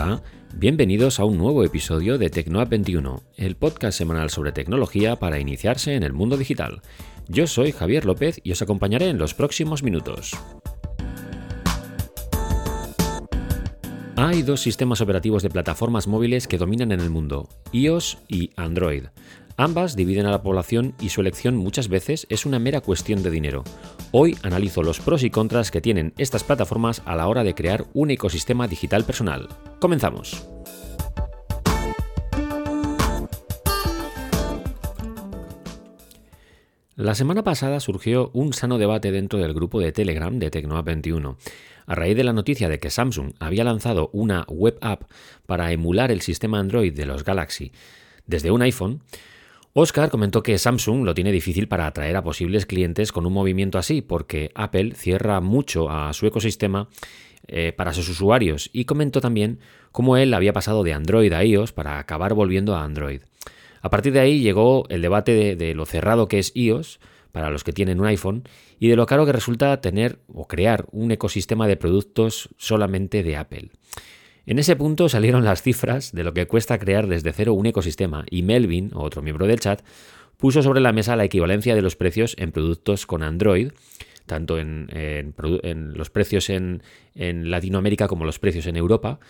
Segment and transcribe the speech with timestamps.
[0.00, 0.22] Hola,
[0.54, 5.96] bienvenidos a un nuevo episodio de Tecnoapp 21, el podcast semanal sobre tecnología para iniciarse
[5.96, 6.82] en el mundo digital.
[7.26, 10.38] Yo soy Javier López y os acompañaré en los próximos minutos.
[14.14, 19.06] Hay dos sistemas operativos de plataformas móviles que dominan en el mundo, iOS y Android.
[19.60, 23.30] Ambas dividen a la población y su elección muchas veces es una mera cuestión de
[23.30, 23.64] dinero.
[24.12, 27.84] Hoy analizo los pros y contras que tienen estas plataformas a la hora de crear
[27.92, 29.48] un ecosistema digital personal.
[29.80, 30.46] Comenzamos.
[36.94, 41.36] La semana pasada surgió un sano debate dentro del grupo de Telegram de Tecnoa21
[41.86, 45.10] a raíz de la noticia de que Samsung había lanzado una web app
[45.46, 47.72] para emular el sistema Android de los Galaxy
[48.24, 49.02] desde un iPhone,
[49.80, 53.78] Oscar comentó que Samsung lo tiene difícil para atraer a posibles clientes con un movimiento
[53.78, 56.88] así, porque Apple cierra mucho a su ecosistema
[57.46, 59.60] eh, para sus usuarios y comentó también
[59.92, 63.22] cómo él había pasado de Android a iOS para acabar volviendo a Android.
[63.80, 66.98] A partir de ahí llegó el debate de lo cerrado que es iOS,
[67.30, 68.42] para los que tienen un iPhone
[68.80, 73.36] y de lo caro que resulta tener o crear un ecosistema de productos solamente de
[73.36, 73.70] Apple.
[74.48, 78.24] En ese punto salieron las cifras de lo que cuesta crear desde cero un ecosistema
[78.30, 79.82] y Melvin, otro miembro del chat,
[80.38, 83.72] puso sobre la mesa la equivalencia de los precios en productos con Android,
[84.24, 84.88] tanto en,
[85.94, 86.82] los precios en,
[87.14, 89.20] en Latinoamérica como los precios en Europa,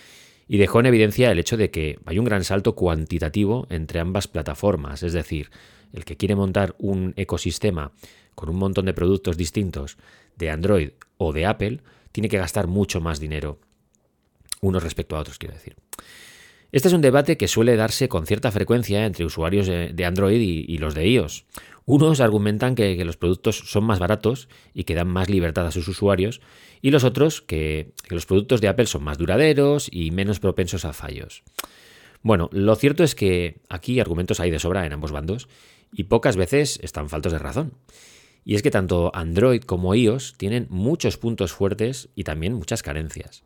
[0.47, 4.29] y dejó en evidencia el hecho de que hay un gran salto cuantitativo entre ambas
[4.29, 5.51] plataformas, es decir,
[5.93, 7.91] el que quiere montar un ecosistema
[8.37, 9.99] con un montón de productos distintos
[10.37, 11.81] de Android o de Apple,
[12.13, 13.59] tiene que gastar mucho más dinero,
[14.61, 15.77] unos respecto a otros, quiero decir.
[16.71, 20.77] Este es un debate que suele darse con cierta frecuencia entre usuarios de Android y,
[20.77, 21.47] los de iOS.
[21.87, 25.89] Unos argumentan que, los productos son más baratos y que dan más libertad a sus
[25.89, 26.43] usuarios,
[26.83, 30.93] y los otros que los productos de Apple son más duraderos y menos propensos a
[30.93, 31.43] fallos.
[32.23, 35.49] Bueno, lo cierto es que aquí argumentos hay de sobra en ambos bandos
[35.91, 37.73] y pocas veces están faltos de razón.
[38.45, 43.43] Y es que tanto Android como iOS tienen muchos puntos fuertes y también muchas carencias.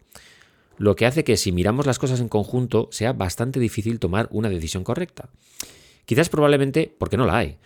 [0.78, 4.48] Lo que hace que si miramos las cosas en conjunto sea bastante difícil tomar una
[4.48, 5.28] decisión correcta.
[6.04, 7.58] Quizás probablemente porque no la hay.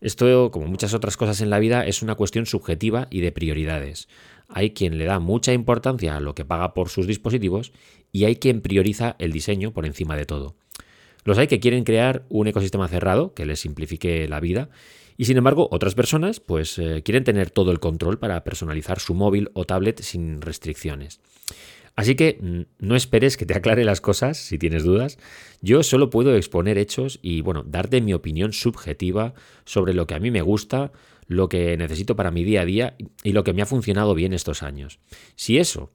[0.00, 4.08] Esto, como muchas otras cosas en la vida, es una cuestión subjetiva y de prioridades.
[4.48, 7.72] Hay quien le da mucha importancia a lo que paga por sus dispositivos
[8.12, 10.54] y hay quien prioriza el diseño por encima de todo.
[11.24, 14.68] Los hay que quieren crear un ecosistema cerrado que les simplifique la vida
[15.16, 19.14] y sin embargo otras personas pues eh, quieren tener todo el control para personalizar su
[19.14, 21.20] móvil o tablet sin restricciones.
[21.96, 25.18] Así que no esperes que te aclare las cosas si tienes dudas.
[25.60, 29.34] Yo solo puedo exponer hechos y bueno, darte mi opinión subjetiva
[29.64, 30.90] sobre lo que a mí me gusta,
[31.26, 34.32] lo que necesito para mi día a día y lo que me ha funcionado bien
[34.32, 34.98] estos años.
[35.36, 35.92] Si eso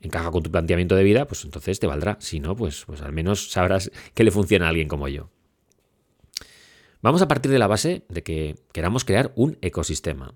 [0.00, 2.18] encaja con tu planteamiento de vida, pues entonces te valdrá.
[2.20, 5.30] Si no, pues, pues al menos sabrás que le funciona a alguien como yo.
[7.02, 10.34] Vamos a partir de la base de que queramos crear un ecosistema.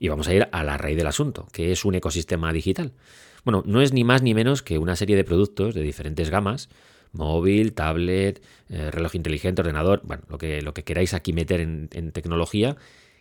[0.00, 2.92] Y vamos a ir a la raíz del asunto, que es un ecosistema digital.
[3.44, 6.70] Bueno, no es ni más ni menos que una serie de productos de diferentes gamas,
[7.12, 12.12] móvil, tablet, eh, reloj inteligente, ordenador, bueno, lo que, lo que queráis aquí meter en
[12.12, 12.76] tecnología,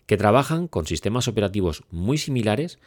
[0.08, 2.80] que trabajan con sistemas operativos muy similares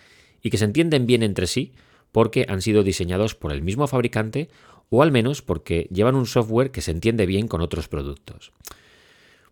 [0.42, 1.72] y que se entienden bien entre sí,
[2.10, 4.48] porque han sido diseñados por el mismo fabricante
[4.88, 8.52] o al menos porque llevan un software que se entiende bien con otros productos.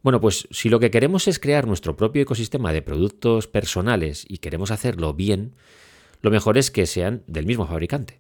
[0.09, 4.39] Bueno, pues si lo que queremos es crear nuestro propio ecosistema de productos personales y
[4.39, 5.53] queremos hacerlo bien,
[6.23, 8.17] lo mejor es que sean del mismo fabricante.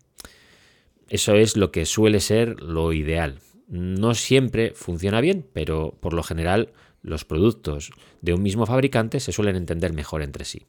[1.09, 3.39] Eso es lo que suele ser lo ideal.
[3.69, 7.91] No siempre funciona bien, pero por lo general los productos
[8.21, 10.67] de un mismo fabricante se suelen entender mejor entre sí.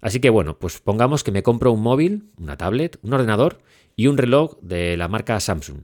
[0.00, 3.60] Así que bueno, pues pongamos que me compro un móvil, una tablet, un ordenador
[3.94, 5.82] y un reloj de la marca Samsung.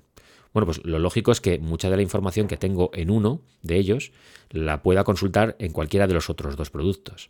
[0.56, 3.76] Bueno, pues lo lógico es que mucha de la información que tengo en uno de
[3.76, 4.12] ellos
[4.48, 7.28] la pueda consultar en cualquiera de los otros dos productos.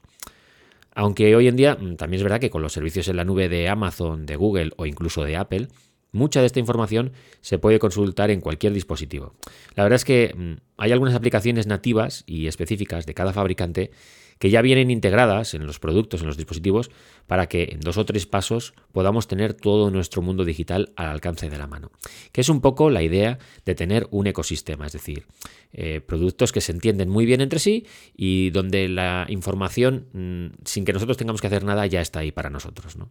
[0.95, 3.49] Aunque hoy en día mm, también es verdad que con los servicios en la nube
[3.49, 5.67] de Amazon, de Google o incluso de Apple,
[6.13, 9.35] mucha de esta información se puede consultar en cualquier dispositivo.
[9.75, 13.91] La verdad es que mm, hay algunas aplicaciones nativas y específicas de cada fabricante
[14.39, 16.91] que ya vienen integradas en los productos, en los dispositivos,
[17.27, 21.49] para que en dos o tres pasos podamos tener todo nuestro mundo digital al alcance
[21.49, 21.91] de la mano.
[22.33, 25.27] Que es un poco la idea de tener un ecosistema, es decir,
[25.73, 27.87] eh, productos que se entienden muy bien entre sí
[28.17, 32.33] y donde la información, mm, sin que nosotros tengamos que hacer nada, ya está ahí
[32.33, 32.97] para nosotros.
[32.97, 33.11] ¿no?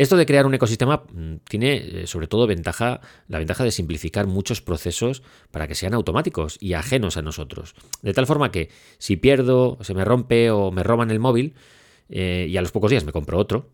[0.00, 4.26] Esto de crear un ecosistema mm, tiene eh, sobre todo ventaja, la ventaja de simplificar
[4.26, 7.74] muchos procesos para que sean automáticos y ajenos a nosotros.
[8.00, 11.52] De tal forma que si pierdo, se me rompe o me roban el móvil
[12.08, 13.68] eh, y a los pocos días me compro otro,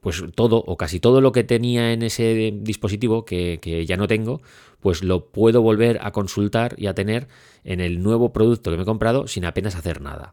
[0.00, 4.06] pues todo o casi todo lo que tenía en ese dispositivo que, que, ya no
[4.08, 4.40] tengo,
[4.80, 7.28] pues lo puedo volver a consultar y a tener
[7.64, 10.32] en el nuevo producto que me he comprado sin apenas hacer nada.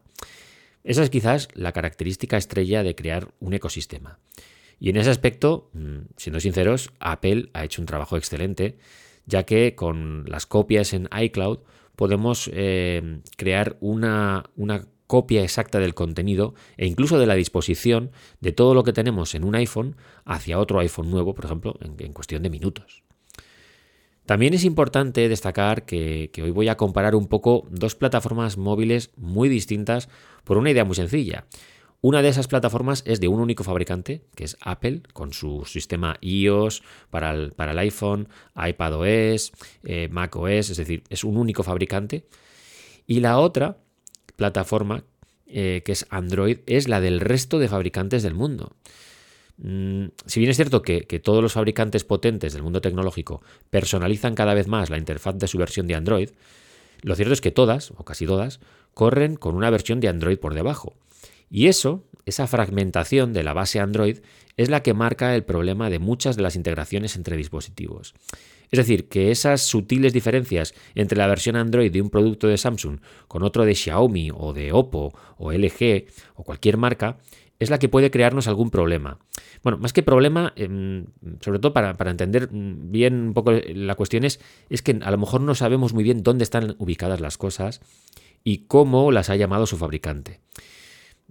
[0.84, 4.18] Esa es quizás la característica estrella de crear un ecosistema.
[4.80, 8.78] Y en ese aspecto, mm, siendo sinceros, Apple ha hecho un trabajo excelente,
[9.26, 11.60] ya que con las copias en iCloud
[11.94, 18.52] podemos eh, crear una, una copia exacta del contenido e incluso de la disposición de
[18.52, 22.42] todo lo que tenemos en un iPhone hacia otro iPhone nuevo, por ejemplo, en, cuestión
[22.42, 23.01] de minutos.
[24.26, 29.48] También es importante destacar que, hoy voy a comparar un poco dos plataformas móviles muy
[29.48, 30.08] distintas
[30.44, 31.46] por una idea muy sencilla.
[32.00, 36.16] Una de esas plataformas es de un único fabricante, que es Apple, con su sistema
[36.20, 39.52] iOS para el, para el iPhone, iPadOS,
[39.84, 42.26] eh, macOS, es decir, es un único fabricante.
[43.06, 43.78] Y la otra
[44.36, 45.04] plataforma,
[45.46, 48.74] eh, que es Android, es la del resto de fabricantes del mundo.
[49.58, 54.34] Mm, si bien es cierto que, que, todos los fabricantes potentes del mundo tecnológico personalizan
[54.34, 56.30] cada vez más la interfaz de su versión de Android,
[57.02, 58.60] lo cierto es que todas, o casi todas,
[58.94, 60.94] corren con una versión de Android por debajo.
[61.50, 64.18] Y eso, esa fragmentación de la base Android,
[64.56, 68.14] es la que marca el problema de muchas de las integraciones entre dispositivos.
[68.70, 73.00] Es decir, que esas sutiles diferencias entre la versión Android de un producto de Samsung
[73.28, 76.06] con otro de Xiaomi o de Oppo o LG
[76.36, 77.18] o cualquier marca
[77.58, 79.18] es la que puede crearnos algún problema.
[79.62, 81.06] Bueno, más que problema, em,
[81.40, 85.18] sobre todo para, para, entender bien un poco la cuestión es, es que a lo
[85.18, 87.80] mejor no sabemos muy bien dónde están ubicadas las cosas
[88.44, 90.40] y cómo las ha llamado su fabricante.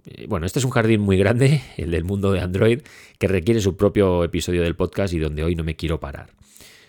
[0.06, 2.80] Eh, bueno, este es un jardín muy grande, el del mundo de Android,
[3.18, 6.30] que requiere su propio episodio del podcast y donde hoy no me quiero parar.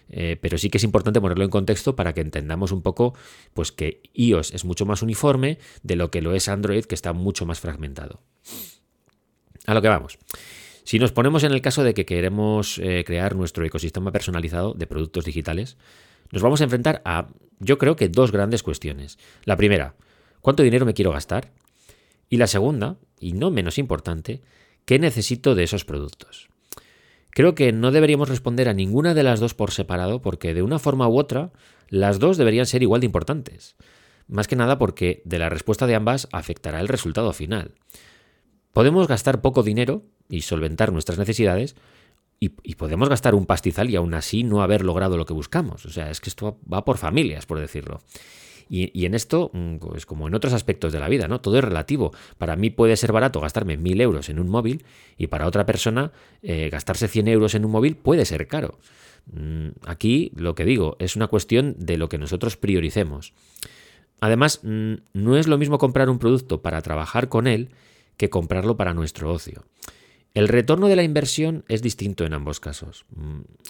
[0.09, 3.15] Eh, pero sí que es importante ponerlo en contexto para que entendamos un poco
[3.53, 7.13] pues, que iOS es mucho más uniforme de lo que lo es Android, que está
[7.13, 8.21] mucho más fragmentado.
[9.65, 10.17] A lo que vamos.
[10.83, 14.87] Si nos ponemos en el caso de que queremos eh, crear nuestro ecosistema personalizado de
[14.87, 15.77] productos digitales,
[16.31, 17.27] nos vamos a enfrentar a,
[17.59, 19.17] yo creo que dos grandes cuestiones.
[19.45, 19.95] La primera,
[20.41, 21.51] ¿cuánto dinero me quiero gastar?
[22.29, 24.41] Y la segunda, y no menos importante,
[24.85, 26.49] ¿qué necesito de esos productos?
[27.29, 30.79] Creo que no deberíamos responder a ninguna de las dos por separado porque de una
[30.79, 31.51] forma u otra
[31.89, 33.75] las dos deberían ser igual de importantes.
[34.27, 37.71] Más que nada porque de la respuesta de ambas afectará el resultado final.
[38.73, 41.75] Podemos gastar poco dinero y solventar nuestras necesidades
[42.39, 45.85] y, podemos gastar un pastizal y aún así no haber logrado lo que buscamos.
[45.85, 48.01] O sea, es que esto va por familias, por decirlo.
[48.67, 51.39] Y, en esto, mm, pues como en otros aspectos de la vida, ¿no?
[51.39, 52.11] Todo es relativo.
[52.37, 54.83] Para mí puede ser barato gastarme mil euros en un móvil
[55.17, 56.11] y para otra persona
[56.41, 58.79] eh, gastarse 100 euros en un móvil puede ser caro.
[59.31, 63.33] Mm, aquí lo que digo es una cuestión de lo que nosotros prioricemos.
[64.19, 67.69] Además, mm, no es lo mismo comprar un producto para trabajar con él
[68.17, 69.65] que comprarlo para nuestro ocio.
[70.33, 73.05] El retorno de la inversión es distinto en ambos casos.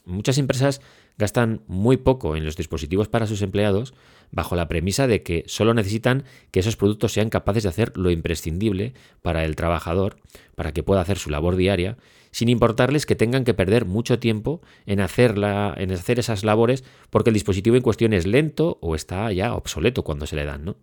[0.06, 0.80] Muchas empresas
[1.18, 3.94] gastan muy poco en los dispositivos para sus empleados
[4.32, 8.12] bajo la premisa de que solo necesitan que esos productos sean capaces de hacer lo
[8.12, 10.16] imprescindible para el trabajador,
[10.56, 11.98] para que pueda hacer su labor diaria,
[12.32, 17.36] sin importarles que tengan que perder mucho tiempo en, en hacer esas labores porque el
[17.36, 20.64] dispositivo en cuestión es lento o está ya obsoleto cuando se le dan.
[20.64, 20.78] ¿no?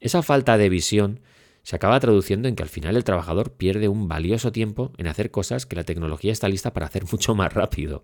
[0.00, 1.20] Esa falta de visión
[1.62, 5.30] se acaba traduciendo en que al final el trabajador pierde un valioso tiempo en hacer
[5.30, 8.02] cosas que la tecnología está lista para hacer mucho más rápido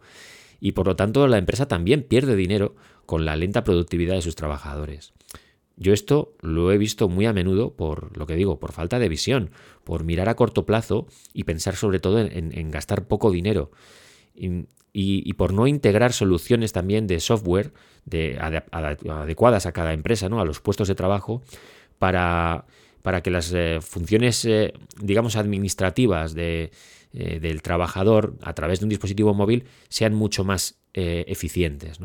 [0.61, 2.75] y por lo tanto la empresa también pierde dinero
[3.07, 5.12] con la lenta productividad de sus trabajadores.
[5.77, 9.09] Yo esto lo he visto muy a menudo por lo que digo, por falta de
[9.09, 9.50] visión,
[9.85, 13.71] por mirar a corto plazo y pensar sobre todo en, gastar poco dinero.
[14.35, 17.73] Y, por no integrar soluciones también de software
[18.05, 20.41] de, adecuadas a cada empresa, ¿no?
[20.41, 21.43] a los puestos de trabajo,
[22.00, 22.67] para,
[23.09, 26.71] para que las eh, funciones, eh, digamos, administrativas de,
[27.15, 32.00] eh, del trabajador a través de un dispositivo móvil sean mucho más eficientes.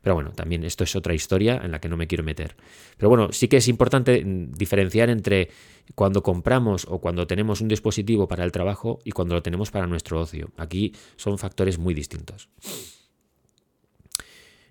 [0.00, 2.54] Pero bueno, también esto es otra historia en la que no me quiero meter.
[2.96, 5.48] Pero bueno, sí que es importante mm, diferenciar entre
[5.96, 9.88] cuando compramos o cuando tenemos un dispositivo para el trabajo y cuando lo tenemos para
[9.88, 10.52] nuestro ocio.
[10.56, 12.48] Aquí son factores muy distintos.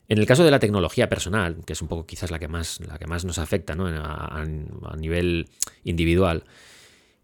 [0.09, 2.79] En el caso de la tecnología personal, que es un poco quizás la que más,
[2.79, 5.49] la que más nos afecta a nivel
[5.83, 6.43] individual,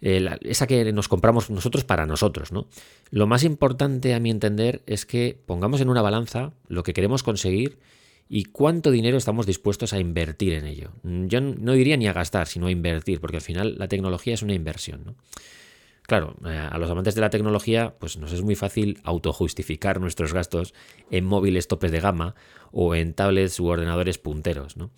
[0.02, 2.52] esa que nos compramos nosotros para nosotros.
[2.52, 2.68] ¿no?
[3.10, 7.24] Lo más importante a mi entender es que pongamos en una balanza lo que queremos
[7.24, 7.80] conseguir
[8.28, 10.92] y cuánto dinero estamos dispuestos a invertir en ello.
[11.04, 14.42] Yo no diría ni a gastar, sino a invertir, porque al final la tecnología es
[14.42, 15.04] una inversión.
[15.06, 15.16] ¿no?
[16.03, 20.33] Claro, eh, a los amantes de la tecnología, pues nos es muy fácil autojustificar nuestros
[20.33, 20.74] gastos
[21.10, 22.36] en móviles topes de gama
[22.72, 24.75] o en tablets u ordenadores punteros.
[24.75, 24.91] ¿no?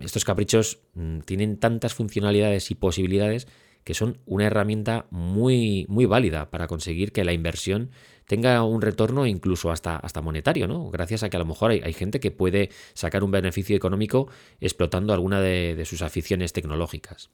[0.00, 3.46] Estos caprichos mm, tienen tantas funcionalidades y posibilidades
[3.84, 7.90] que son una herramienta muy, muy válida para conseguir que la inversión
[8.26, 10.90] tenga un retorno incluso hasta, hasta monetario, ¿no?
[10.90, 14.28] Gracias a que a lo mejor hay, gente que puede sacar un beneficio económico
[14.60, 17.30] explotando alguna de, sus aficiones tecnológicas.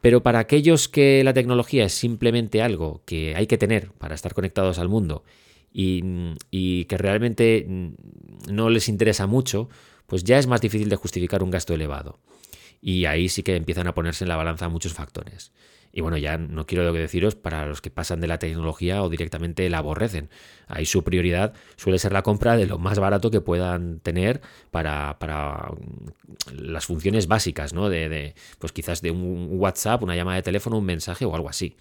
[0.00, 4.32] Pero para aquellos que la tecnología es simplemente algo que hay que tener para estar
[4.32, 5.24] conectados al mundo
[5.72, 7.66] y, que realmente
[8.48, 9.68] no les interesa mucho,
[10.06, 12.18] pues ya es más difícil de justificar un gasto elevado.
[12.80, 15.52] Y ahí sí que empiezan a ponerse en la balanza muchos factores.
[15.92, 19.68] Y bueno, ya no quiero deciros para los que pasan de la tecnología o directamente
[19.70, 20.28] la aborrecen.
[20.66, 24.40] Ahí su prioridad suele ser la compra de lo más barato que puedan tener
[24.70, 25.16] para,
[26.52, 27.88] las funciones básicas, ¿no?
[27.88, 31.76] De, pues quizás de un WhatsApp, una llamada de teléfono, un mensaje o algo así.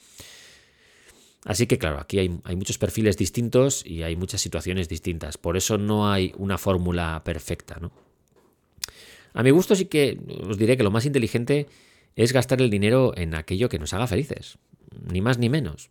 [1.43, 5.37] Así que claro, aquí hay, hay, muchos perfiles distintos y hay muchas situaciones distintas.
[5.37, 7.91] Por eso no hay una fórmula perfecta, ¿no?
[9.33, 10.17] A mi gusto sí que
[10.49, 11.67] os diré que lo más inteligente
[12.17, 14.57] es gastar el dinero en aquello que nos haga felices,
[15.09, 15.89] ni más ni menos.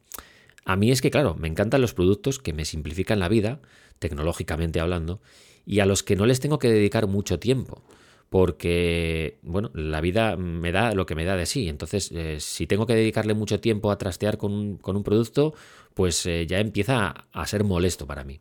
[0.66, 3.60] A mí es que, claro, me encantan los productos que me simplifican la vida,
[4.00, 5.20] tecnológicamente hablando,
[5.64, 7.84] y a los que no les tengo que dedicar mucho tiempo,
[8.28, 11.68] porque, bueno, la vida me da lo que me da de sí.
[11.68, 15.54] Entonces, eh, si tengo que dedicarle mucho tiempo a trastear con un, producto,
[15.94, 18.40] pues eh, ya empieza a ser molesto para mí.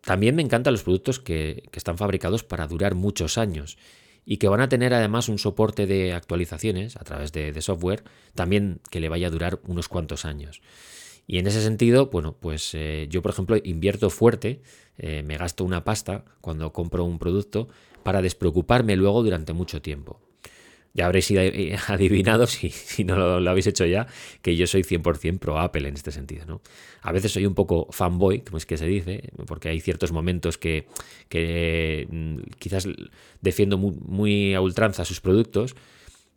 [0.00, 3.76] También me encantan los productos que, están fabricados para durar muchos años
[4.30, 8.04] y que van a tener además un soporte de actualizaciones a través de, software
[8.36, 10.62] también que le vaya a durar unos cuantos años.
[11.26, 14.62] Y en ese sentido, bueno, pues eh, yo por ejemplo invierto fuerte,
[14.98, 17.66] eh, me gasto una pasta cuando compro un producto
[18.04, 20.20] para despreocuparme luego durante mucho tiempo.
[20.92, 24.06] Ya habréis eh, adivinado, si, si no lo, habéis hecho ya,
[24.42, 26.46] que yo soy 100% pro Apple en este sentido.
[26.46, 26.60] ¿no?
[27.02, 30.58] A veces soy un poco fanboy, como es que se dice, porque hay ciertos momentos
[30.58, 30.86] que,
[32.10, 32.88] mm, quizás
[33.40, 35.76] defiendo muy, a ultranza sus productos,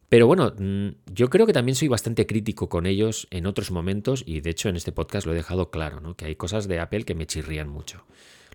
[0.09, 4.23] pero bueno, mm, yo creo que también soy bastante crítico con ellos en otros momentos
[4.27, 6.15] y de hecho en este podcast lo he dejado claro, ¿no?
[6.15, 8.05] que hay cosas de Apple que me chirrían mucho.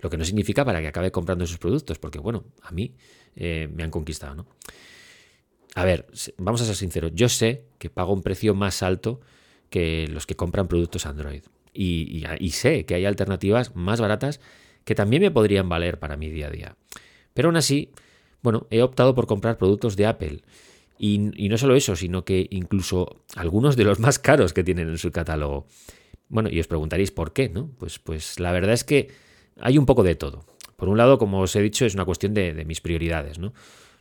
[0.01, 2.95] Lo que no significa para que acabe comprando sus productos, porque bueno, a mí
[3.35, 4.37] eh, me han conquistado.
[4.37, 4.47] ¿no?
[5.79, 6.07] A ver,
[6.39, 9.21] vamos a ser sinceros, yo sé que pago un precio más alto
[9.71, 11.43] que los que compran productos Android.
[11.73, 14.41] Y, sé que hay alternativas más baratas
[14.85, 16.77] que también me podrían valer para mi día a día.
[17.33, 17.93] Pero aún así,
[18.43, 20.43] bueno, he optado por comprar productos de Apple.
[20.99, 24.99] Y, no solo eso, sino que incluso algunos de los más caros que tienen en
[24.99, 25.69] su catálogo.
[26.29, 27.71] Bueno, y os preguntaréis por qué, ¿no?
[27.79, 29.13] Pues, pues la verdad es que
[29.61, 30.45] hay un poco de todo.
[30.75, 33.53] Por un lado, como os he dicho, es una cuestión de, de mis prioridades, ¿no?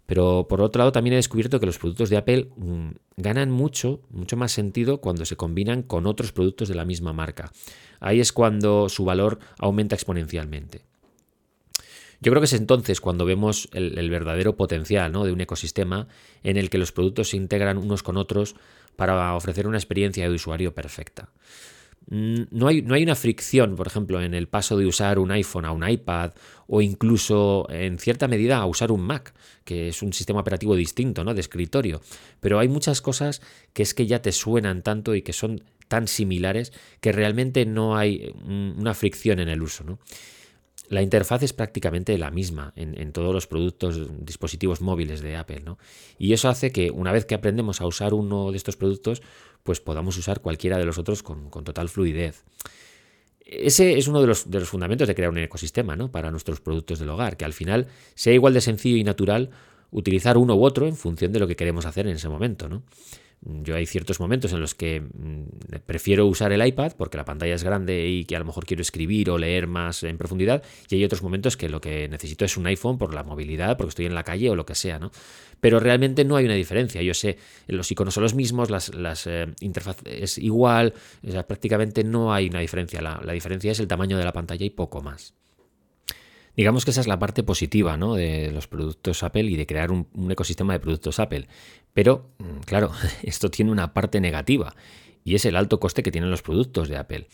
[0.07, 4.01] Pero por otro lado también he descubierto que los productos de Apple mm, ganan mucho,
[4.09, 7.51] mucho más sentido cuando se combinan con otros productos de la misma marca.
[7.99, 10.81] Ahí es cuando su valor aumenta exponencialmente.
[12.19, 16.07] Yo creo que es entonces cuando vemos el, verdadero potencial de un ecosistema
[16.41, 18.55] en el que los productos se integran unos con otros
[18.95, 21.29] para ofrecer una experiencia de usuario perfecta.
[22.09, 25.65] No hay, no hay, una fricción, por ejemplo, en el paso de usar un iPhone
[25.65, 26.31] a un iPad
[26.65, 29.33] o incluso en cierta medida a usar un Mac,
[29.65, 31.33] que es un sistema operativo distinto, ¿no?
[31.33, 32.01] De escritorio.
[32.39, 33.41] Pero hay muchas cosas
[33.73, 36.71] que es que ya te suenan tanto y que son tan similares
[37.01, 39.99] que realmente no hay mm, una fricción en el uso, ¿no?
[40.89, 45.77] La interfaz es prácticamente la misma en, todos los productos, dispositivos móviles de Apple, ¿no?
[46.17, 49.21] Y eso hace que una vez que aprendemos a usar uno de estos productos,
[49.63, 52.43] pues podamos usar cualquiera de los otros con, total fluidez.
[53.45, 56.11] Ese es uno de los, de los, fundamentos de crear un ecosistema ¿no?
[56.11, 59.51] para nuestros productos del hogar, que al final sea igual de sencillo y natural
[59.91, 62.67] utilizar uno u otro en función de lo que queremos hacer en ese momento.
[62.67, 62.83] ¿no?
[63.41, 67.53] Yo hay ciertos momentos en los que mm, prefiero usar el iPad porque la pantalla
[67.53, 70.95] es grande y que a lo mejor quiero escribir o leer más en profundidad y
[70.95, 74.05] hay otros momentos que lo que necesito es un iPhone por la movilidad, porque estoy
[74.05, 75.11] en la calle o lo que sea, ¿no?
[75.61, 77.01] Pero realmente no hay una diferencia.
[77.01, 80.93] Yo sé, los iconos son los mismos, las, las eh, interfaz es igual,
[81.47, 83.01] prácticamente no hay una diferencia.
[83.01, 85.33] la diferencia es el tamaño de la pantalla y poco más.
[86.57, 88.15] Digamos que esa es la parte positiva ¿no?
[88.15, 91.47] de los productos Apple y de crear un, ecosistema de productos Apple.
[91.93, 92.91] Pero, mm, claro,
[93.23, 94.75] esto tiene una parte negativa
[95.23, 97.27] y es el alto coste que tienen los productos de Apple.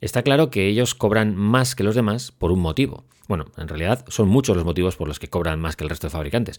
[0.00, 3.04] Está claro que ellos cobran más que los demás por un motivo.
[3.28, 6.06] Bueno, en realidad son muchos los motivos por los que cobran más que el resto
[6.06, 6.58] de fabricantes.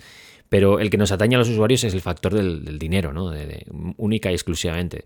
[0.50, 3.32] Pero el que nos atañe a los usuarios es el factor del, dinero, ¿no?
[3.98, 5.04] única y exclusivamente.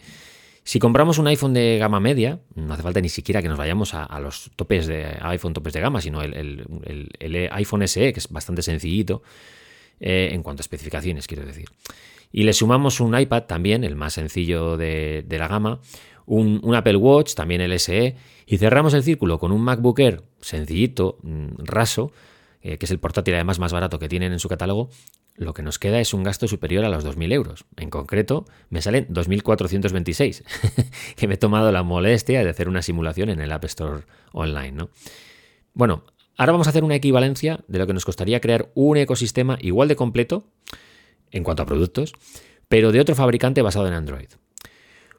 [0.71, 3.93] Si compramos un iPhone de gama media, no hace falta ni siquiera que nos vayamos
[3.93, 8.61] a, los topes de iPhone topes de gama, sino el, iPhone SE, que es bastante
[8.61, 9.21] sencillito
[9.99, 11.67] eh, en cuanto a especificaciones, quiero decir.
[12.31, 15.81] Y le sumamos un iPad también, el más sencillo de, la gama,
[16.25, 21.17] un, Apple Watch, también el SE, y cerramos el círculo con un MacBook Air sencillito,
[21.23, 22.13] mm, raso,
[22.61, 24.89] eh, que es el portátil además más barato que tienen en su catálogo,
[25.45, 27.65] lo que nos queda es un gasto superior a los 2.000 euros.
[27.77, 30.43] En concreto, me salen 2.426,
[31.15, 34.71] que me he tomado la molestia de hacer una simulación en el App Store online.
[34.71, 34.89] ¿no?
[35.74, 36.03] Bueno,
[36.38, 39.88] ahora vamos a hacer una equivalencia de lo que nos costaría crear un ecosistema igual
[39.88, 40.45] de completo
[41.31, 42.13] en cuanto a productos,
[42.67, 44.29] pero de otro fabricante basado en Android.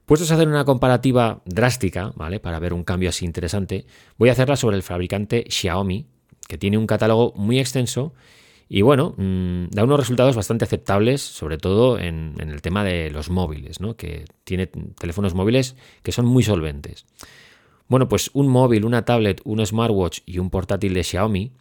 [0.07, 2.41] Puestos a hacer una comparativa drástica, ¿vale?
[2.41, 3.87] Para ver un cambio así interesante,
[4.19, 6.07] voy a hacerla sobre el fabricante Xiaomi,
[6.49, 8.12] que tiene un catálogo muy extenso
[8.75, 13.29] y bueno, mm, da unos resultados bastante aceptables, sobre todo en, el tema de los
[13.29, 13.99] móviles, ¿no?
[13.99, 17.05] que tiene teléfonos móviles que son muy solventes.
[17.87, 21.52] Bueno, pues un móvil, una tablet, un smartwatch y un portátil de Xiaomi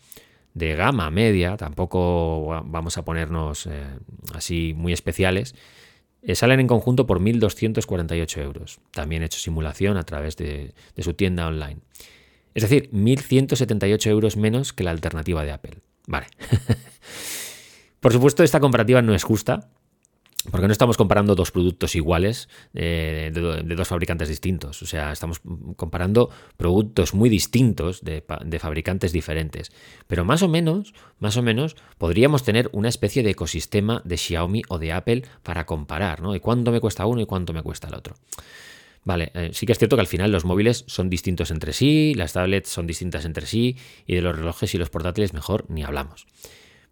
[0.54, 3.90] de gama media, tampoco vamos a ponernos eh,
[4.34, 5.54] así muy especiales,
[6.22, 8.80] eh, salen en conjunto por 1.248 euros.
[8.92, 11.82] También he hecho simulación a través de, de su tienda online.
[12.54, 15.82] Es decir, 1.178 euros menos que la alternativa de Apple.
[16.12, 16.28] Vale.
[18.02, 19.70] Por supuesto, esta comparativa no es justa,
[20.50, 24.82] porque no estamos comparando dos productos iguales eh, de, dos fabricantes distintos.
[24.82, 25.42] O sea, estamos
[25.78, 28.22] comparando productos muy distintos de,
[28.60, 29.72] fabricantes diferentes.
[30.08, 34.64] Pero más o menos, más o menos, podríamos tener una especie de ecosistema de Xiaomi
[34.68, 36.36] o de Apple para comparar, ¿no?
[36.36, 38.16] Y cuánto me cuesta uno y cuánto me cuesta el otro.
[39.04, 42.14] Vale, eh, sí que es cierto que al final los móviles son distintos entre sí,
[42.14, 45.84] las tablets son distintas entre sí, y de los relojes y los portátiles mejor ni
[45.84, 46.28] hablamos.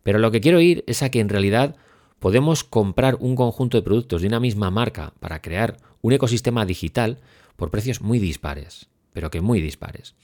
[0.02, 1.76] Pero lo que quiero ir es a que en realidad
[2.20, 7.20] podemos comprar un conjunto de productos de una misma marca para crear un ecosistema digital
[7.56, 10.16] por precios muy dispares, pero que muy dispares.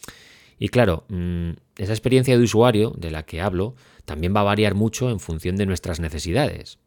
[0.57, 3.75] Y claro, mm, esa experiencia de usuario de la que hablo
[4.05, 6.79] también va a variar mucho en función de nuestras necesidades.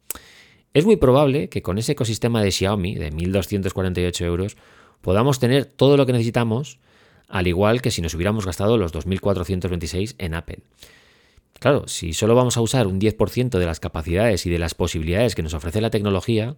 [0.73, 4.57] Es muy probable que con ese ecosistema de Xiaomi de 1.248 euros
[5.01, 6.79] podamos tener todo lo que necesitamos,
[7.27, 10.59] al igual que si nos hubiéramos gastado los 2.426 en Apple.
[11.59, 15.35] Claro, si solo vamos a usar un 10% de las capacidades y de las posibilidades
[15.35, 16.55] que nos ofrece la tecnología,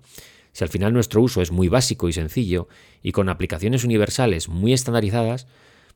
[0.53, 2.67] si al final nuestro uso es muy básico y sencillo
[3.01, 5.47] y con aplicaciones universales muy estandarizadas,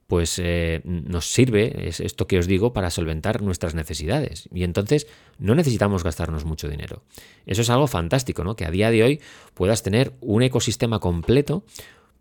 [0.07, 4.47] pues eh, nos sirve es esto que os digo para solventar nuestras necesidades.
[4.53, 5.07] Y entonces
[5.39, 7.03] no necesitamos gastarnos mucho dinero.
[7.45, 8.55] Eso es algo fantástico, ¿no?
[8.55, 9.21] Que a día de hoy
[9.53, 11.63] puedas tener un ecosistema completo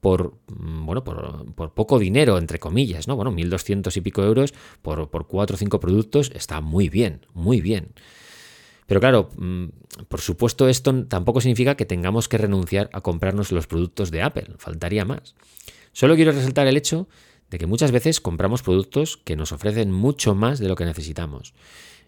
[0.05, 3.17] por, mm, bueno, por, poco dinero, entre comillas, ¿no?
[3.17, 7.63] Bueno, 1.200 y pico euros por, por 4 o 5 productos está muy bien, muy
[7.63, 7.95] bien.
[8.87, 9.65] Pero claro, mm,
[10.07, 14.49] por supuesto esto tampoco significa que tengamos que renunciar a comprarnos los productos de Apple,
[14.59, 15.35] faltaría más.
[15.93, 17.09] Solo quiero resaltar el hecho
[17.49, 21.55] de que muchas veces compramos productos que nos ofrecen mucho más de lo que necesitamos.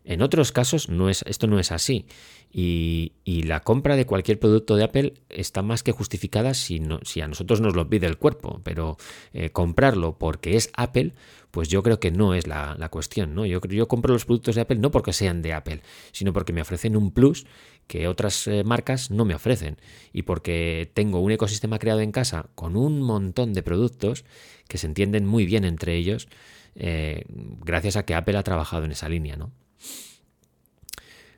[0.06, 2.06] En otros casos no es, esto no es así
[2.52, 7.28] y, la compra de cualquier producto de Apple está más que justificada si, si a
[7.28, 8.96] nosotros nos lo pide el cuerpo, pero
[9.34, 11.12] eh, comprarlo porque es Apple,
[11.50, 13.34] pues yo creo que no es la, cuestión.
[13.34, 13.46] ¿no?
[13.46, 16.62] Yo, yo compro los productos de Apple no porque sean de Apple, sino porque me
[16.62, 17.46] ofrecen un plus
[17.86, 19.76] que otras eh, marcas no me ofrecen
[20.12, 24.24] y porque tengo un ecosistema creado en casa con un montón de productos
[24.66, 26.28] que se entienden muy bien entre ellos
[26.74, 27.24] eh,
[27.64, 29.36] gracias a que Apple ha trabajado en esa línea.
[29.36, 29.52] ¿no?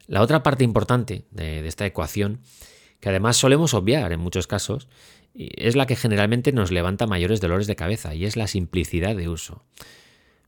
[0.09, 2.41] La otra parte importante de, esta ecuación,
[2.99, 4.89] que además solemos obviar en muchos casos,
[5.35, 9.29] es la que generalmente nos levanta mayores dolores de cabeza y es la simplicidad de
[9.29, 9.65] uso.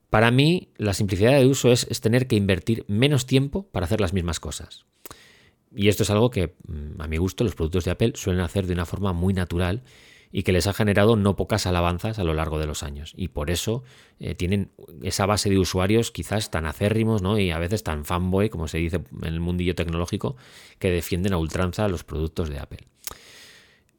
[0.09, 4.13] Para mí, la simplicidad de uso es, tener que invertir menos tiempo para hacer las
[4.13, 4.85] mismas cosas.
[5.73, 8.65] Y esto es algo que, mm, a mi gusto, los productos de Apple suelen hacer
[8.65, 9.83] de una forma muy natural
[10.31, 13.13] y que les ha generado no pocas alabanzas a lo largo de los años.
[13.15, 13.83] Y por eso
[14.19, 17.37] eh, tienen esa base de usuarios quizás tan acérrimos ¿no?
[17.37, 20.35] y a veces tan fanboy, como se dice en el mundillo tecnológico,
[20.79, 22.87] que defienden a ultranza los productos de Apple.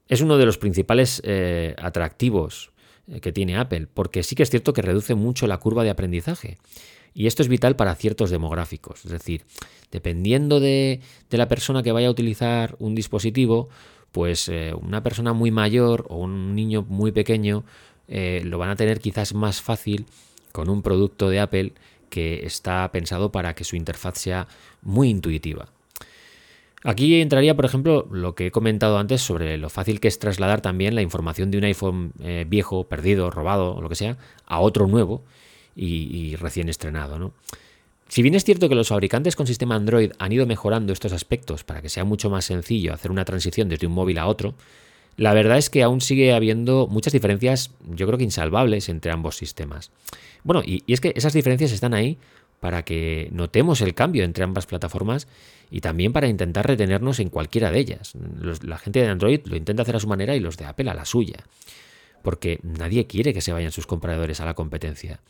[0.08, 2.72] Es uno de los principales eh, atractivos
[3.08, 5.90] eh, que tiene Apple, porque sí que es cierto que reduce mucho la curva de
[5.90, 6.58] aprendizaje.
[7.14, 9.04] Y esto es vital para ciertos demográficos.
[9.04, 9.44] Es decir,
[9.90, 13.68] dependiendo de, de la persona que vaya a utilizar un dispositivo,
[14.12, 17.64] pues eh, una persona muy mayor o un niño muy pequeño
[18.08, 20.06] eh, lo van a tener quizás más fácil
[20.52, 21.72] con un producto de Apple
[22.10, 24.46] que está pensado para que su interfaz sea
[24.82, 25.68] muy intuitiva.
[26.84, 30.60] Aquí entraría, por ejemplo, lo que he comentado antes sobre lo fácil que es trasladar
[30.60, 34.60] también la información de un iPhone eh, viejo, perdido, robado o lo que sea, a
[34.60, 35.22] otro nuevo
[35.74, 37.18] y, y recién estrenado.
[37.18, 37.32] ¿no?
[38.12, 41.64] Si bien es cierto que los fabricantes con sistema Android han ido mejorando estos aspectos
[41.64, 44.52] para que sea mucho más sencillo hacer una transición desde un móvil a otro,
[45.16, 49.38] la verdad es que aún sigue habiendo muchas diferencias, yo creo que insalvables entre ambos
[49.38, 49.92] sistemas.
[50.44, 52.18] Bueno, y, es que esas diferencias están ahí
[52.60, 55.26] para que notemos el cambio entre ambas plataformas
[55.70, 58.12] y también para intentar retenernos en cualquiera de ellas.
[58.62, 60.94] la gente de Android lo intenta hacer a su manera y los de Apple a
[60.94, 61.46] la suya,
[62.20, 65.20] porque nadie quiere que se vayan sus compradores a la competencia.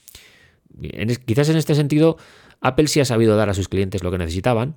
[1.25, 2.17] Quizás en este sentido
[2.61, 4.77] Apple sí ha sabido dar a sus clientes lo que necesitaban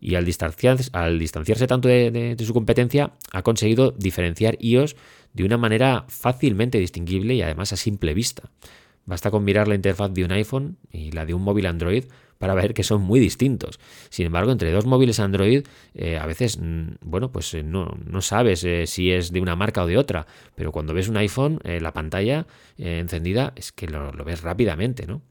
[0.00, 4.96] Y al distanciarse, tanto de, su competencia, ha conseguido diferenciar iOS
[5.32, 8.50] de una manera fácilmente distinguible y además a simple vista.
[9.06, 12.04] Basta con mirar la interfaz de un iPhone y la de un móvil Android
[12.38, 13.80] para ver que son muy distintos.
[14.10, 18.64] Sin embargo, entre dos móviles Android, eh, a veces, mm, bueno, pues eh, no, sabes
[18.64, 21.92] eh, si es de una marca o de otra, pero cuando ves un iPhone, la
[21.92, 25.22] pantalla encendida es que lo, ves rápidamente, ¿no?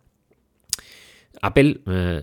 [1.42, 1.82] Apple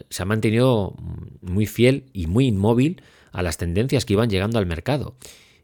[0.09, 0.95] se ha mantenido
[1.41, 5.17] muy fiel y muy inmóvil a las tendencias que iban llegando al mercado.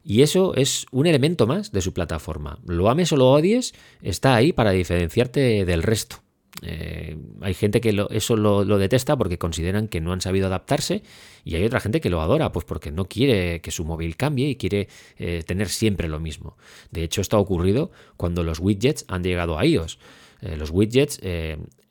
[0.09, 2.61] Y eso es un elemento más de su plataforma.
[2.65, 6.23] Lo ames o lo odies, está ahí para diferenciarte del resto.
[6.63, 11.03] Eh, hay gente que eso lo, detesta porque consideran que no han sabido adaptarse
[11.45, 14.49] y hay otra gente que lo adora pues porque no quiere que su móvil cambie
[14.49, 16.57] y quiere eh, tener siempre lo mismo.
[16.93, 19.99] De hecho, esto ha ocurrido cuando los widgets han llegado a iOS.
[20.41, 21.21] Eh, los widgets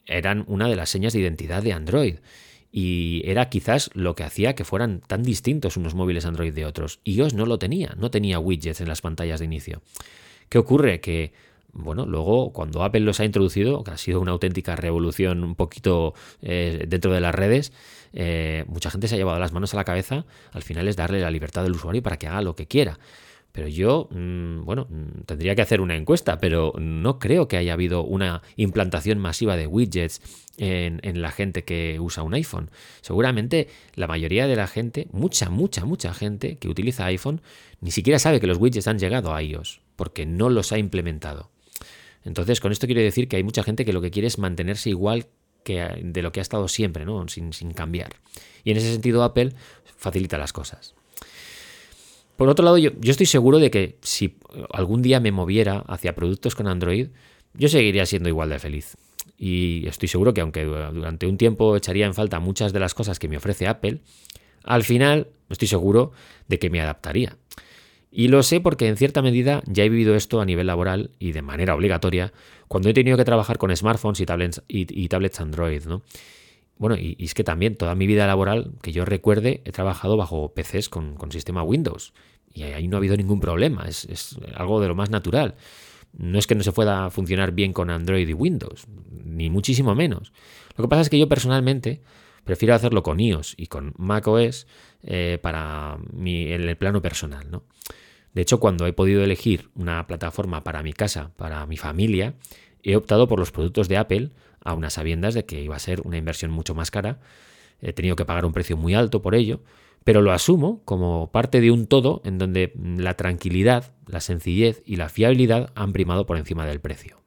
[0.05, 2.15] eran una de las señas de identidad de Android
[2.71, 6.99] y era quizás lo que hacía que fueran tan distintos unos móviles Android de otros.
[7.05, 9.81] iOS no lo tenía, no tenía widgets en las pantallas de inicio.
[10.49, 10.99] ¿Qué ocurre?
[10.99, 11.31] Que
[11.71, 16.13] bueno, luego cuando Apple los ha introducido, que ha sido una auténtica revolución un poquito
[16.41, 17.73] eh, dentro de las redes,
[18.13, 21.19] eh, mucha gente se ha llevado las manos a la cabeza, al final es darle
[21.19, 22.97] la libertad del usuario para que haga lo que quiera.
[23.55, 27.71] Pero yo, mm, bueno, mm, tendría que hacer una encuesta, pero no creo que haya
[27.71, 30.21] habido una implantación masiva de widgets
[30.57, 32.69] en, la gente que usa un iPhone.
[32.99, 37.41] Seguramente la mayoría de la gente, mucha, mucha, mucha gente que utiliza iPhone,
[37.79, 41.49] ni siquiera sabe que los widgets han llegado a iOS, porque no los ha implementado.
[42.25, 44.89] Entonces, con esto quiero decir que hay mucha gente que lo que quiere es mantenerse
[44.89, 45.27] igual
[45.63, 47.25] que de lo que ha estado siempre, ¿no?
[47.29, 48.17] sin, sin cambiar.
[48.65, 49.53] Y en ese sentido Apple
[49.95, 50.93] facilita las cosas.
[52.35, 54.37] Por otro lado, yo, estoy seguro de que si
[54.73, 57.09] algún día me moviera hacia productos con Android,
[57.53, 58.97] yo seguiría siendo igual de feliz.
[59.37, 63.19] Y estoy seguro que aunque durante un tiempo echaría en falta muchas de las cosas
[63.19, 64.01] que me ofrece Apple,
[64.63, 66.11] al final estoy seguro
[66.47, 67.37] de que me adaptaría.
[68.11, 71.33] Y lo sé porque en cierta medida ya he vivido esto a nivel laboral y
[71.33, 72.31] de manera obligatoria
[72.67, 75.83] cuando he tenido que trabajar con smartphones y tablets, y, tablets Android.
[75.85, 76.01] ¿no?
[76.77, 80.53] Bueno, y, es que también toda mi vida laboral, que yo recuerde, he trabajado bajo
[80.53, 82.13] PCs con, sistema Windows.
[82.53, 85.55] Y ahí no ha habido ningún problema, es, algo de lo más natural.
[86.17, 88.85] No es que no se pueda funcionar bien con Android y Windows,
[89.25, 90.31] ni muchísimo menos.
[90.77, 92.01] Lo que pasa es que yo personalmente
[92.45, 94.67] prefiero hacerlo con iOS y con macOS
[95.03, 97.51] eh, para mi, en el plano personal.
[97.51, 97.63] ¿no?
[98.33, 102.35] De hecho, cuando he podido elegir una plataforma para mi casa, para mi familia,
[102.91, 104.31] he optado por los productos de Apple
[104.63, 107.19] a unas sabiendas de que iba a ser una inversión mucho más cara.
[107.81, 109.61] He tenido que pagar un precio muy alto por ello,
[110.03, 114.97] pero lo asumo como parte de un todo en donde la tranquilidad, la sencillez y
[114.97, 117.21] la fiabilidad han primado por encima del precio.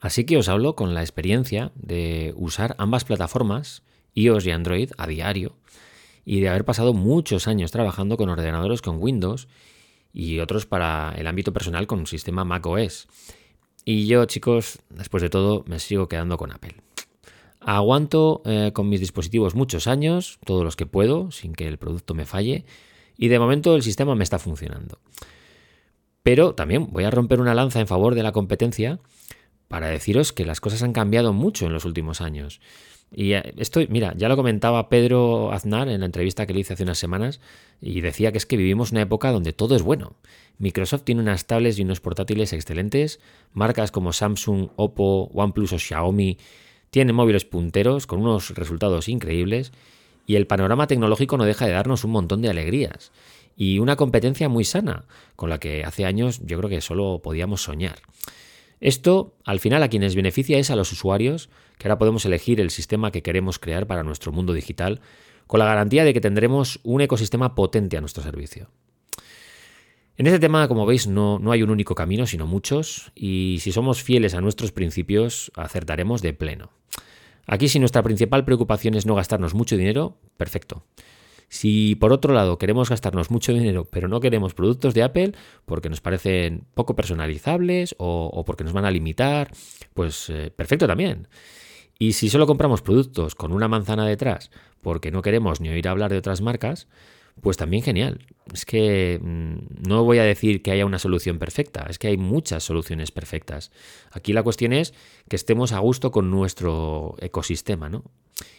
[0.00, 5.06] Así que os hablo con la experiencia de usar ambas plataformas, iOS y Android, a
[5.06, 5.54] diario,
[6.24, 9.46] y de haber pasado muchos años trabajando con ordenadores con Windows
[10.12, 13.06] y otros para el ámbito personal con un sistema macOS.
[13.84, 16.76] Y yo, chicos, después de todo, me sigo quedando con Apple.
[17.60, 22.14] Aguanto eh, con mis dispositivos muchos años, todos los que puedo, sin que el producto
[22.14, 22.64] me falle,
[23.16, 24.98] y de momento el sistema me está funcionando.
[26.22, 29.00] Pero también voy a romper una lanza en favor de la competencia
[29.72, 32.60] para deciros que las cosas han cambiado mucho en los últimos años.
[33.10, 36.74] Y eh, esto, mira, ya lo comentaba Pedro Aznar en la entrevista que le hice
[36.74, 37.40] hace unas semanas
[37.80, 40.12] y decía que es que vivimos una época donde todo es bueno.
[40.58, 43.18] Microsoft tiene unas tablets y unos portátiles excelentes,
[43.54, 46.36] marcas como Samsung, Oppo, OnePlus o Xiaomi
[46.90, 49.72] tienen móviles punteros con unos resultados increíbles
[50.26, 53.10] y el panorama tecnológico no deja de darnos un montón de alegrías
[53.56, 57.62] y una competencia muy sana, con la que hace años yo creo que solo podíamos
[57.62, 57.96] soñar.
[58.82, 62.70] Esto, al final, a quienes beneficia es a los usuarios, que ahora podemos elegir el
[62.70, 65.00] sistema que queremos crear para nuestro mundo digital,
[65.46, 68.70] con la garantía de que tendremos un ecosistema potente a nuestro servicio.
[70.16, 73.70] En este tema, como veis, no, no, hay un único camino, sino muchos, y si
[73.70, 76.70] somos fieles a nuestros principios, acertaremos de pleno.
[77.46, 80.84] Aquí, si nuestra principal preocupación es no gastarnos mucho dinero, perfecto.
[81.52, 85.32] Si por otro lado queremos gastarnos mucho dinero, pero no queremos productos de Apple
[85.66, 89.52] porque nos parecen poco personalizables o, porque nos van a limitar,
[89.92, 91.28] pues eh, perfecto también.
[91.98, 96.10] Y si solo compramos productos con una manzana detrás porque no queremos ni oír hablar
[96.10, 96.88] de otras marcas,
[97.40, 98.20] pues también genial.
[98.52, 102.16] Es que mm, no voy a decir que haya una solución perfecta, es que hay
[102.16, 103.70] muchas soluciones perfectas.
[104.10, 104.94] Aquí la cuestión es
[105.28, 108.04] que estemos a gusto con nuestro ecosistema, ¿no?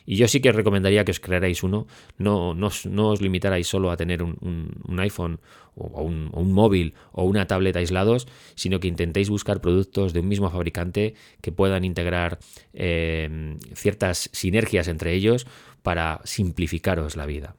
[0.06, 3.98] Y yo sí que recomendaría que os crearais uno, no, no, os limitarais solo a
[3.98, 5.40] tener un, iPhone
[5.76, 10.50] o un, móvil o una tablet aislados, sino que intentéis buscar productos de un mismo
[10.50, 12.40] fabricante que puedan integrar
[12.74, 15.48] eh, ciertas sinergias entre ellos
[15.82, 17.56] para simplificaros la vida.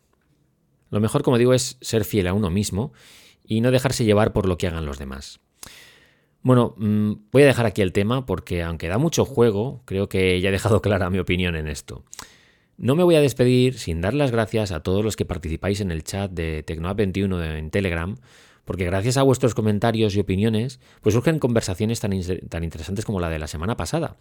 [0.94, 2.92] Lo mejor, como digo, es ser fiel a uno mismo
[3.44, 5.40] y no dejarse llevar por lo que hagan los demás.
[6.40, 10.40] Bueno, mm, voy a dejar aquí el tema porque aunque da mucho juego, creo que
[10.40, 12.04] ya he dejado clara mi opinión en esto.
[12.76, 15.90] No me voy a despedir sin dar las gracias a todos los que participáis en
[15.90, 18.14] el chat de Tecnoapp21 en Telegram,
[18.64, 22.12] porque gracias a vuestros comentarios y opiniones, pues surgen conversaciones tan,
[22.48, 24.16] tan interesantes como la de la semana pasada.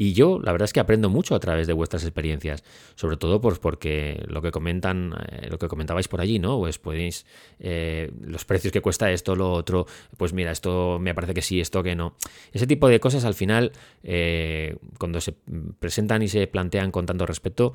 [0.00, 3.38] Y yo, la verdad es que aprendo mucho a través de vuestras experiencias, sobre todo
[3.42, 6.58] pues porque lo que comentan, eh, lo que comentabais por allí, ¿no?
[6.58, 7.26] Pues podéis,
[7.58, 9.86] eh, los precios que cuesta esto, lo otro,
[10.16, 12.16] pues mira, esto me parece que sí, esto que no.
[12.50, 15.34] Ese tipo de cosas al final, eh, cuando se
[15.78, 17.74] presentan y se plantean con tanto respeto,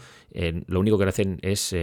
[0.66, 1.76] lo único que hacen es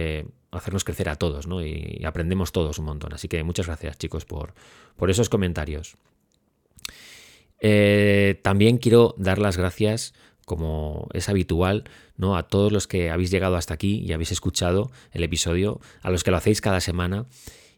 [0.51, 1.65] hacernos crecer a todos, ¿no?
[1.65, 3.13] Y, aprendemos todos un montón.
[3.13, 4.53] Así que muchas gracias, chicos, por,
[4.97, 5.95] por esos comentarios.
[8.41, 10.13] también quiero dar las gracias
[10.45, 11.83] como es habitual,
[12.17, 12.35] ¿no?
[12.35, 16.23] A todos los que habéis llegado hasta aquí y habéis escuchado el episodio, a los
[16.23, 17.25] que lo hacéis cada semana.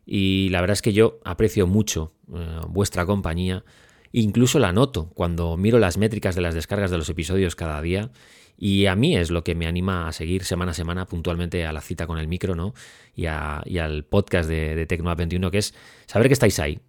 [0.05, 3.63] Y la verdad es que yo aprecio mucho eh, vuestra compañía.
[4.11, 8.11] Incluso la noto cuando miro las métricas de las descargas de los episodios cada día.
[8.57, 11.73] Y a mí es lo que me anima a seguir semana a semana puntualmente a
[11.73, 12.73] la cita con el micro, ¿no?
[13.13, 15.73] Y, al podcast de, de Tecnoa 21, que es
[16.05, 16.79] saber que estáis ahí.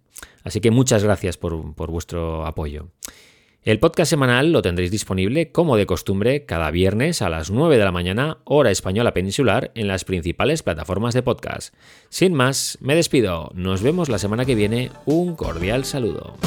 [0.43, 2.87] Así que muchas gracias por vuestro apoyo.
[3.67, 7.83] El podcast semanal lo tendréis disponible, como de costumbre, cada viernes a las 9 de
[7.83, 11.73] la mañana, hora española peninsular, en las principales plataformas de podcast.
[12.07, 13.51] Sin más, me despido.
[13.55, 14.89] Nos vemos la semana que viene.
[15.05, 16.37] Un cordial saludo.